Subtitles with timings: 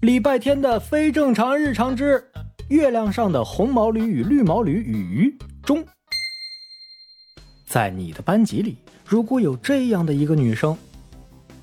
[0.00, 2.24] 礼拜天的非正常日常之
[2.68, 5.84] 月亮上的红毛驴与绿毛驴与鱼中，
[7.66, 10.78] 在你的班级里，如果有这样的一个女生，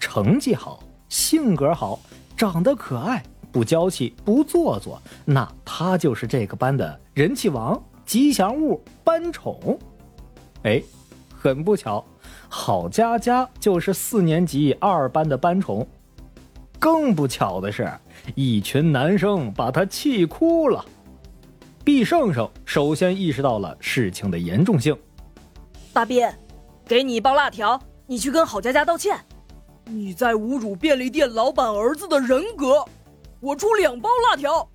[0.02, 1.98] 成绩好，性格好，
[2.36, 9.80] 长得可爱，不娇气，不做作，那她就是这个班的人气王、吉祥物、班宠。
[10.64, 10.84] 哎，
[11.30, 12.04] 很不巧，
[12.50, 15.88] 郝佳佳就是四年级二班的班宠。
[16.86, 17.92] 更不巧的是，
[18.36, 20.86] 一群男生把他气哭了。
[21.84, 24.96] 毕胜胜首先意识到了事情的严重性。
[25.92, 26.30] 大斌，
[26.86, 29.20] 给你一包辣条，你去跟郝佳佳道歉。
[29.86, 32.86] 你在侮辱便利店老板儿子的人格，
[33.40, 34.70] 我出两包辣条。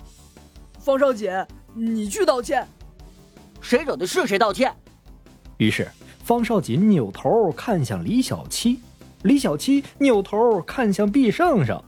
[0.80, 1.30] 方少锦，
[1.76, 2.66] 你去道歉。
[3.60, 4.74] 谁惹的是谁道歉。
[5.58, 5.86] 于是
[6.24, 8.80] 方少锦扭头看向李小七，
[9.22, 11.80] 李小七扭头看向毕胜胜。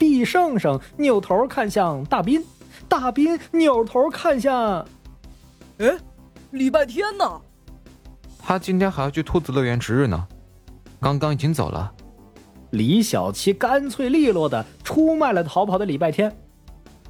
[0.00, 2.42] 毕胜胜扭头看向大斌，
[2.88, 4.82] 大斌扭头看向，
[5.76, 5.94] 哎，
[6.52, 7.38] 礼拜天呢？
[8.38, 10.26] 他今天还要去兔子乐园值日呢，
[11.00, 11.92] 刚刚已经走了。
[12.70, 16.34] 李小七干脆利落的出卖了逃跑的礼拜天。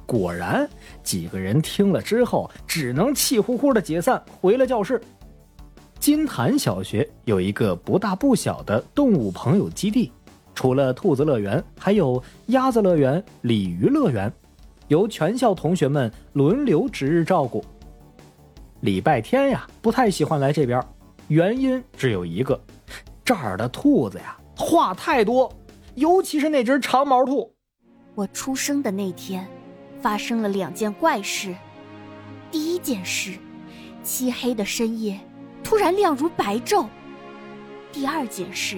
[0.05, 0.69] 果然，
[1.01, 5.01] 几个人听了之后，只能气呼呼的解散，回了教室。
[5.97, 10.11] 金坛小学有一个不大不小的动物朋友基地。
[10.53, 14.31] 除了兔子乐园，还有鸭子乐园、鲤鱼乐园，
[14.89, 17.63] 由全校同学们轮流值日照顾。
[18.81, 20.83] 礼拜天呀，不太喜欢来这边，
[21.27, 22.59] 原因只有一个：
[23.23, 25.51] 这儿的兔子呀，话太多，
[25.95, 27.53] 尤其是那只长毛兔。
[28.13, 29.47] 我出生的那天，
[30.01, 31.55] 发生了两件怪事。
[32.51, 33.37] 第一件事，
[34.03, 35.19] 漆黑的深夜
[35.63, 36.85] 突然亮如白昼；
[37.93, 38.77] 第二件事。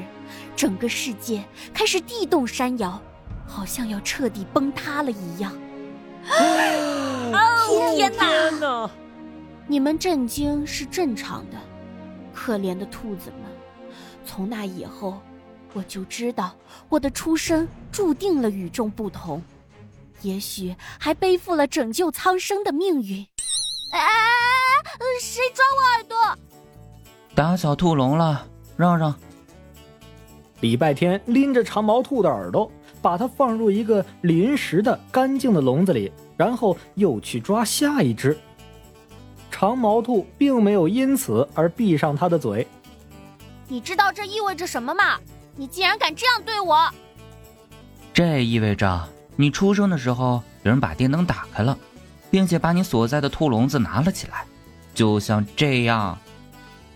[0.55, 3.01] 整个世界开始地动山摇，
[3.47, 5.51] 好像要彻底崩塌了一样。
[7.95, 8.89] 天哪！
[9.67, 11.57] 你们震惊是正常的，
[12.33, 13.49] 可怜的兔子们。
[14.25, 15.21] 从那以后，
[15.73, 16.53] 我就知道
[16.89, 19.41] 我的出生注定了与众不同，
[20.21, 23.25] 也许还背负了拯救苍生的命运。
[23.93, 23.99] 哎，
[25.21, 26.37] 谁抓我耳朵？
[27.35, 29.13] 打小兔笼了，让让。
[30.63, 38.37] 礼拜天拎着长毛兔的耳朵，把它放入一个临时的干净的笼子里，然后又去抓下一只。
[39.51, 42.65] 长毛兔并没有因此而闭上它的嘴。
[43.67, 45.19] 你知道这意味着什么吗？
[45.57, 46.89] 你竟然敢这样对我！
[48.13, 51.77] 这意味着你出生的时候有人把电灯打开了，
[52.31, 54.45] 并且把你所在的兔笼子拿了起来，
[54.95, 56.17] 就像这样。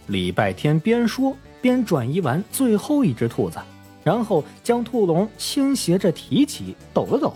[0.06, 1.36] 礼拜天边说。
[1.62, 3.59] 边转移完最后一只兔子，
[4.03, 7.34] 然后将兔笼倾斜着提起，抖了抖，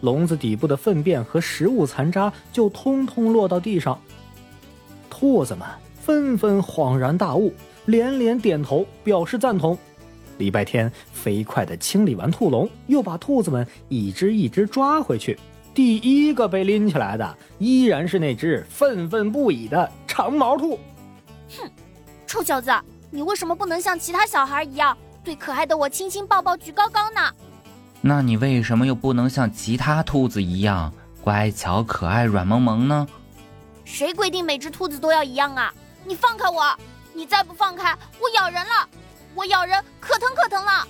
[0.00, 4.00] 笼子底部的粪便和食物残渣就通通落到地上。
[5.08, 5.68] 兔子们
[6.00, 7.52] 纷纷恍然大悟，
[7.86, 9.76] 连连点头表示赞同。
[10.38, 15.38] 礼拜天飞快地清理完兔笼，又把兔子们一只一只抓回去。
[15.74, 20.78] 第一个被拎起来的依然是那只愤愤不已的长毛兔。
[21.58, 21.70] 哼，
[22.26, 22.70] 臭小子！
[23.10, 27.20] 你为什么不能像其他小孩一样对可爱的我亲亲抱抱举高高呢？
[28.00, 33.06] 那你为什么又不能像其他兔子一样乖巧可爱软萌萌呢？
[33.84, 35.74] 谁规定每只兔子都要一样啊？
[36.04, 36.74] 你放开我！
[37.12, 38.88] 你再不放开，我咬人了！
[39.34, 40.86] 我咬人可疼可疼了！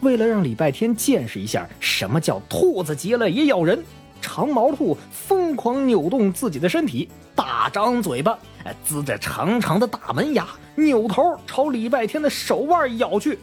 [0.00, 3.84] 为了让礼拜天见识一下什么叫兔子急了也咬人，
[4.20, 8.38] 长毛兔疯狂扭动自己的身体，大张嘴巴，
[8.86, 10.46] 呲着长长的大门牙。
[10.76, 13.38] 扭头朝礼拜天的手腕咬去，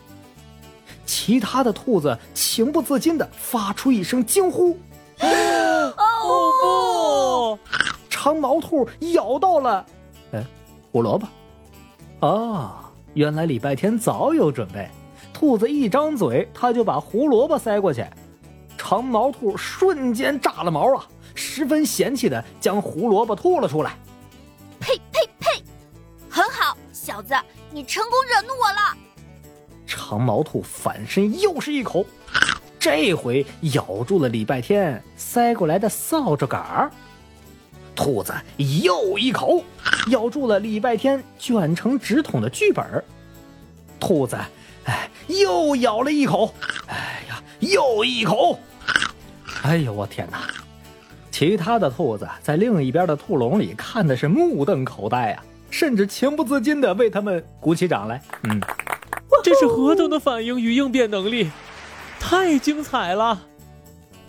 [1.06, 4.78] 其他的兔子情不自禁的发出一声惊呼：
[5.22, 7.60] “哦不！”
[8.10, 9.86] 长毛兔咬到了，
[10.34, 10.44] 哎，
[10.92, 11.26] 胡萝卜。
[12.20, 12.72] 哦，
[13.14, 14.90] 原来礼拜天早有准备，
[15.34, 18.06] 兔子一张嘴，他就把胡萝卜塞过去。
[18.92, 23.96] 长毛兔瞬间炸了毛啊，十分嫌弃的将胡萝卜吐了出来。
[24.82, 25.64] 呸呸呸！
[26.30, 26.76] 很好。
[26.92, 27.34] 小子，
[27.72, 28.98] 你成功惹怒我了！
[29.88, 32.06] 长毛兔反身又是一口，
[32.78, 36.92] 这回咬住了礼拜天塞过来的扫帚杆儿。
[37.96, 39.64] 兔子又一口
[40.08, 43.02] 咬住了礼拜天卷成纸筒的剧本儿。
[44.02, 44.38] 兔子，
[44.84, 46.54] 哎，又咬了一口，
[46.88, 48.60] 哎呀，又一口！
[49.64, 50.40] 哎呦，我天哪！
[51.30, 55.44] 其他的兔子在另一边的兔笼里看的是目瞪口呆啊。
[55.70, 58.22] 甚至情不自禁的为他们鼓起掌来。
[58.44, 58.60] 嗯，
[59.42, 61.50] 这是何等的反应与应变能力，
[62.20, 63.42] 太精彩了！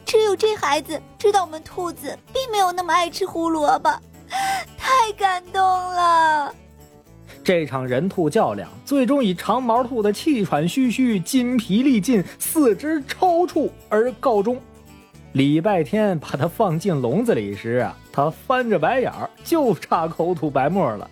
[0.05, 3.90] 只有这孩子知道我们兔子并没有那么爱吃胡萝卜，
[4.79, 6.55] 太感动了。
[7.43, 14.61] 这场人兔较量最终以长毛兔的气喘吁吁、筋疲力尽、四肢抽搐而告终。
[15.32, 21.08] 礼拜天把它放进笼子里时啊，它翻着白眼儿，就差口吐白沫了。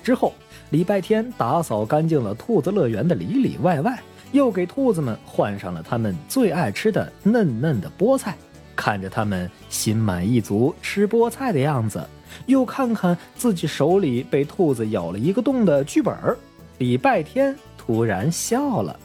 [0.00, 0.32] 之后，
[0.70, 3.98] 礼拜天打扫干净了兔子乐园的里里外外，
[4.30, 8.36] 又给兔子们换上了他们最爱吃的嫩嫩的菠菜。
[8.76, 12.06] 看着他们心满意足吃菠菜的样子，
[12.46, 16.36] 又看看自己手里被兔子咬了一个洞的剧本儿，
[16.78, 18.98] 礼拜天突然笑了。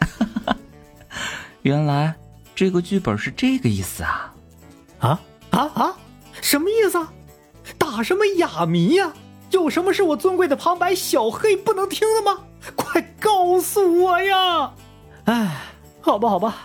[0.00, 0.56] 哈哈
[1.62, 2.14] 原来
[2.60, 4.34] 这个剧本是这个意思啊！
[4.98, 5.18] 啊
[5.48, 5.96] 啊啊！
[6.42, 6.98] 什么意思？
[6.98, 7.10] 啊？
[7.78, 9.14] 打什么哑谜呀？
[9.50, 12.42] 有什么是我尊贵的旁白小黑不能听的吗？
[12.76, 14.74] 快告诉我呀！
[15.24, 15.56] 哎，
[16.02, 16.58] 好吧，好吧，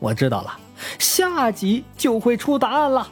[0.00, 0.60] 我知道了，
[0.98, 3.10] 下集就会出答案了。